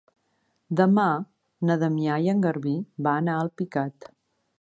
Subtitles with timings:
[0.79, 1.03] Demà
[1.69, 2.73] na Damià i en Garbí
[3.09, 4.09] van a Alpicat.